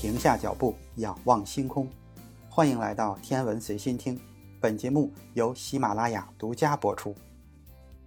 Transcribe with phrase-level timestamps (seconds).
[0.00, 1.86] 停下脚步，仰望星空。
[2.48, 4.18] 欢迎来到天文随心听，
[4.58, 7.14] 本节目由喜马拉雅独家播出。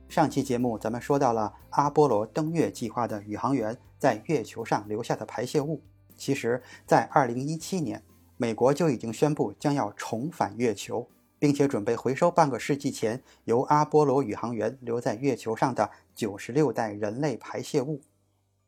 [0.10, 5.84] 上期节目咱们说到了阿波罗登月计划的宇航员在月球上留下的排泄物，
[6.18, 8.01] 其实，在2017年，
[8.37, 18.01] 美国就已经宣布将要重返月球，并且准备回收半个世纪前由阿波罗宇航员留在月球上的96袋人类排泄物。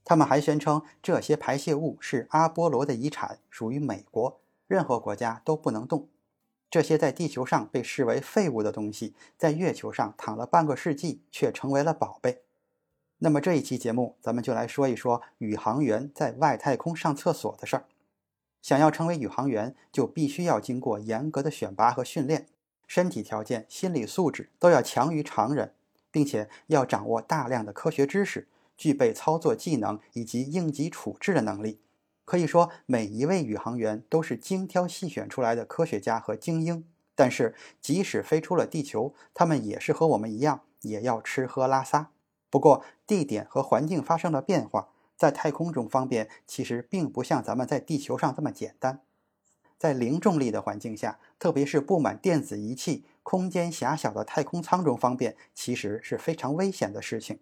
[0.05, 6.07] 他们还宣称这些排泄物是阿波罗的遗产，属于美国，任何国家都不能动。
[6.69, 12.43] 这些在地球上被视为废物的东西，在月球上躺了半个世纪，却成为了宝贝。
[13.19, 17.85] 那么这一期节目，咱们就来说一说宇航员在外太空上厕所的事儿。
[18.61, 22.47] 想要成为宇航员，就必须要经过严格的选拔和训练，
[22.85, 25.73] 身体条件、心理素质都要强于常人，
[26.11, 28.47] 并且要掌握大量的科学知识。
[28.77, 31.79] 具备操作技能以及应急处置的能力，
[32.23, 36.85] 可以说每一位宇航员都是精挑细选出来的科学家和精英。
[37.17, 42.11] 但是，即使飞出了地球，他们也是和我们一样，也要吃喝拉撒。
[42.49, 48.99] 不过，地点和环境发生了变化，在太空中方便其实并不像咱们在地球上这么简单。
[49.77, 57.39] 在零重力的环境下，特别是布满电子仪器、空间狭小的太空舱中方便，其实是非常危险的事情。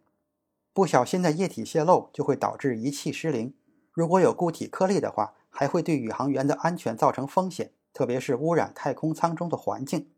[0.74, 3.54] 不小心的液体泄漏就会导致仪器失灵，
[3.92, 10.10] 如果有固体颗粒的话，还会对宇航员的安全造成风险，特别是污染太空舱中的环境。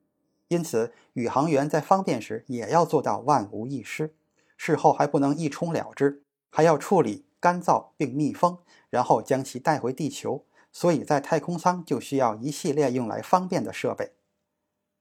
[0.48, 4.16] 因此，宇航员在方便时也要做到万无一失，
[4.56, 10.46] 事后还不能一冲了之，还要处理、干燥并密封，然后将其带回地球。
[10.72, 14.12] 所以在太空舱就需要一系列用来方便的设备。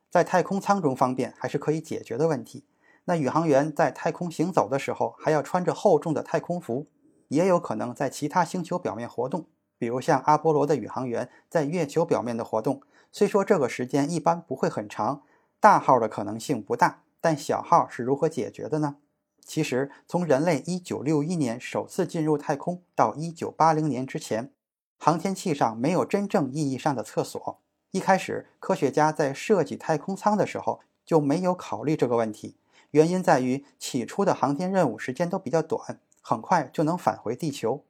[0.09, 2.65] 在太空舱中方便还是可以解决的问题。
[3.07, 6.87] 那宇航员在太空行走的时候，还要穿着厚重的太空服，
[7.29, 9.47] 也有可能在其他星球表面活动。
[9.77, 12.81] 比如像阿波罗的宇航员在月球表面的活动，
[13.13, 15.23] 虽说这个时间一般不会很长，
[15.61, 18.97] 大号的可能性不大，但小号是如何解决的呢？
[19.45, 24.53] 其实，从人类1961年首次进入太空到1980年之前，
[24.97, 27.61] 航天器上没有真正意义上的厕所。
[27.91, 32.57] 一开始，科学家在设计太空舱的时候就没有考虑这个问题。
[32.95, 37.83] 原因在于起初的航天任务时间都比较短，很快就能返回地球。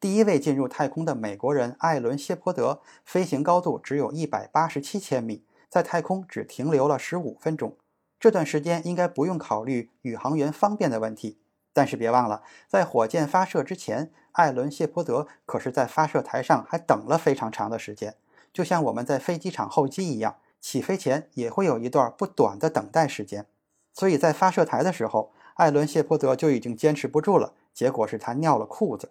[0.00, 7.76] 第一位进入太空的美国人艾伦·谢泼德，飞行高度只有一百八十七千米，在太空只停留了十五分钟。
[8.18, 11.36] 这段时间应该不用考虑宇航员方便的问题。
[11.74, 18.16] 但是别忘了，在火箭发射之前，艾伦·谢泼德可是在发射台上还等了非常长的时间，
[18.54, 23.44] 就像我们在飞机场候机一样，起飞前也会有一段不短的等待时间。
[23.92, 29.10] 所以在发射台的时候，艾伦·谢泼德就已经坚持不住了，结果是他尿了裤子。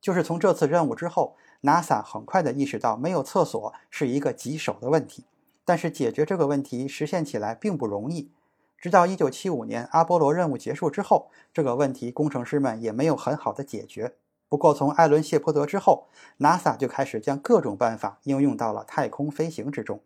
[0.00, 5.26] 就是从这次任务之后，NASA 很快的意识到没有厕所是一个棘手的问题，
[5.64, 8.32] 但是解决这个问题实现起来并不容易。
[8.78, 14.14] 直到1975年阿波罗任务结束之后，这个问题工程师们也没有很好的解决。
[14.48, 16.08] 不过从艾伦·谢泼德之后
[16.38, 20.00] ，NASA 就开始将各种办法应用到了太空飞行之中。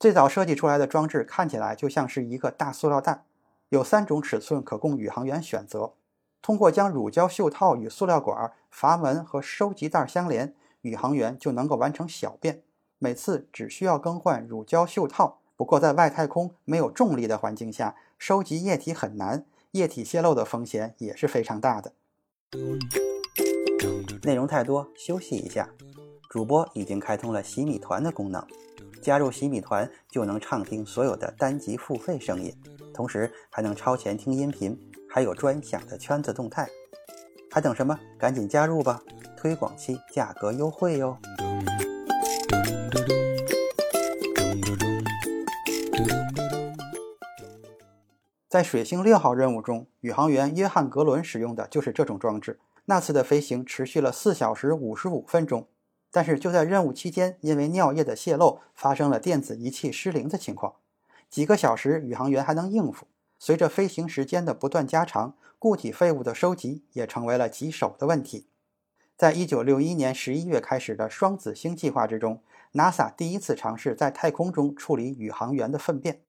[0.00, 3.22] 最早设计出来的装置看起来就像是一个大塑料袋。
[3.70, 5.94] 有三种尺寸可供宇航员选择。
[6.42, 12.62] 通过将乳胶袖套与塑料管、阀门和收集袋相连，宇航员就能够完成小便。
[12.98, 15.38] 每次只需要更换乳胶袖套。
[15.56, 21.92] 不过，在外太空没有重力的环境下，收集液体很难，液体泄漏的风险也是非常大的。
[24.22, 25.68] 内容太多，休息一下。
[26.30, 28.46] 主播已经开通了洗米团的功能，
[29.00, 32.54] 加入洗米团就能畅听所有的单集付费声音。
[32.92, 34.78] 同时还能超前听音频，
[35.08, 36.68] 还有专享的圈子动态，
[37.50, 37.98] 还等什么？
[38.18, 39.02] 赶紧加入吧！
[39.36, 41.16] 推广期价格优惠哟。
[48.48, 52.58] 在水星六号任务中，宇航员约翰·格伦使用的就是这种装置。
[52.86, 55.68] 那次的飞行持续了四小时五十五分钟，
[56.10, 60.74] 但是就在任务期间，因为尿液的泄漏，发生了电子仪器失灵的情况。
[61.28, 63.06] 几个小时，宇航员还能应付。
[63.38, 68.48] 随着飞行时间的不断加长，固体废物的收集也成为了棘手的问题。
[69.16, 72.42] 在一九六一年十一月开始的双子星计划之中
[72.72, 76.22] ，NASA 第一次尝试在太空中处理宇航员的粪便。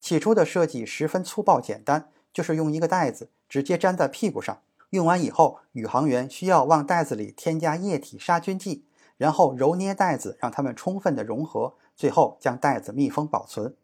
[0.00, 8.84] 起初的设计十分粗暴简单，就是用一个袋子直接粘在屁股上，用完以后，宇航员需要往袋子里添加液体杀菌剂，
[9.18, 13.74] 然后揉捏袋子，让它们充分的融合，最后将袋子密封保存。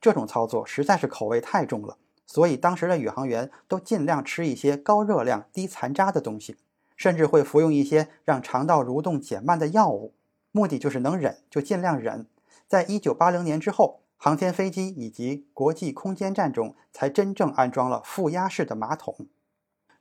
[0.00, 1.96] 这种操作实在是口味太重了，
[2.26, 6.56] 所以当时的宇航员都尽量吃一些高热量、低残渣的东西，
[6.96, 10.12] 甚至会服用一些让肠道蠕动减慢的药物。
[10.52, 12.26] 目的就是能忍就尽量忍。
[12.66, 19.28] 在一九八零年之后，航天飞机以及国际空间站中才真正安装了负压式的马桶。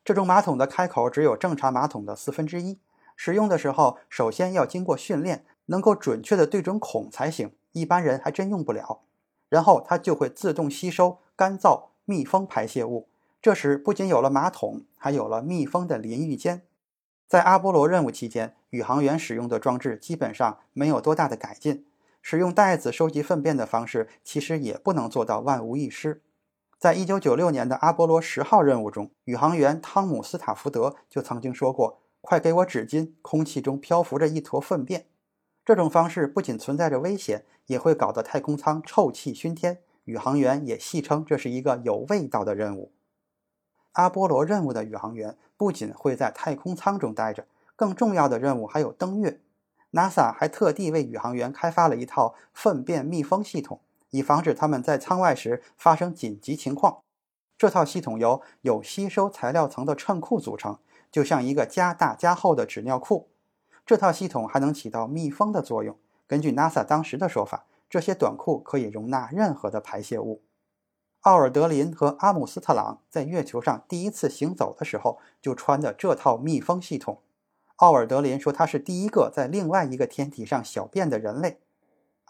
[0.04, 2.80] 这种马桶的开口只有正常马桶的四分之一。
[3.22, 9.02] 使用的时候，首先要经过训练，能够准确的对准孔才行，一般人还真用不了。
[9.50, 13.10] 然后它就会自动吸收干燥密封排泄物。
[13.42, 16.62] 这时不仅有了马桶，还有了密封的淋浴间。
[17.28, 21.86] 在阿波罗任务期间，宇航员使用的装置基本上没有多大的改进。
[22.22, 26.22] 使用袋子收集粪便的方式，其实也不能做到万无一失。
[26.78, 32.00] 在一九九六年的阿波罗十号任务中，宇航员汤姆斯塔福德就曾经说过
[32.30, 35.08] ：“快给我纸巾，空气中漂浮着一坨粪便。”
[35.66, 39.80] 这种方式不仅存在着危险，也会搞得太空舱臭气熏天。
[40.04, 42.92] 宇航员也戏称这是一个有味道的任务。
[43.94, 49.42] 阿波罗任务的宇航员不仅会在太空舱中待着，更重要的任务还有登月。
[49.94, 53.82] NASA 还特地为宇航员开发了一套粪便密封系统，
[54.12, 57.00] 以防止他们在舱外时发生紧急情况。
[57.58, 60.78] 这套系统由有吸收材料层的衬库组成，
[61.12, 63.30] 就像一个加大加厚的纸尿裤。
[63.86, 65.98] 这套系统还能起到密封的作用。
[66.28, 70.42] 根据 NASA 当时的说法，这些短裤可以容纳任何的排泄物。
[71.22, 77.22] 奥尔德林和阿姆斯特朗在月球上第一次行走的时候，就穿的这套密封系统。
[77.78, 81.60] 奥尔德林说：“他是第一个在另外一个天体上小便的人类。”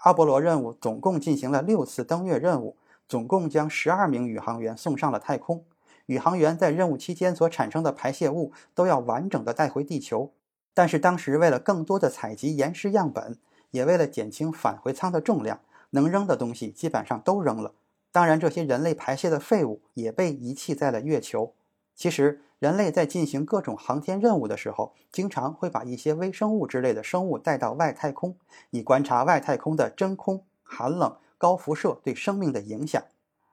[0.01, 2.77] 阿波罗任务总共进行了六次登月任务，
[3.07, 5.65] 总共将十二名宇航员送上了太空。
[6.09, 10.33] 宇航员在任务期间所产生的排泄物都要完整的带回地球。
[10.73, 13.37] 但是当时为了更多的采集岩石样本，
[13.71, 15.59] 也为了减轻返回舱的重量，
[15.91, 17.73] 能扔的东西基本上都扔了。
[18.11, 21.53] 当然，这些人类排泄的废物也被遗弃在了月球。
[21.95, 22.41] 其实。
[22.59, 28.35] 人类在进行各种航天任务的时候，经常会把一些微生物之类的生物带到外太空，
[28.71, 33.01] 以观察外太空的真空、寒冷、高辐射对生命的影响。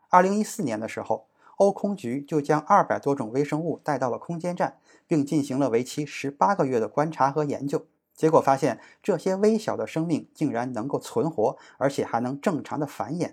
[0.09, 7.87] 二零一四年的时候，欧空局就将二百多种微生物带到了空间站，并进行了为期十八个月的观察和研究。
[8.15, 13.33] 结果发现，这些微小的生命竟然能够存活，而且还能正常的繁衍。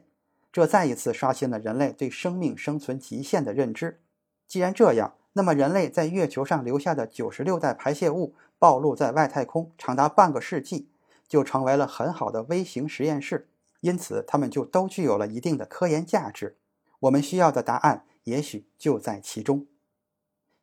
[0.52, 4.02] 这再一次刷新了人类对生命生存极限的认知。
[4.46, 10.90] 既然这样，那么，人类在月球上留下的九十六袋排泄物暴露在外太空长达半个世纪，
[11.28, 13.50] 就成为了很好的微型实验室。
[13.80, 16.58] 因此，它们就都具有了一定的科研价值。
[17.00, 19.68] 我们需要的答案也许就在其中。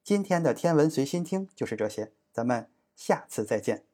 [0.02, 3.89] 今天的天文随心听就是这些，咱们下次再见。